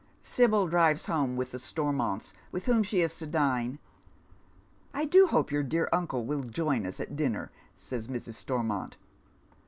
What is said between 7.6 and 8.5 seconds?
says Mrs.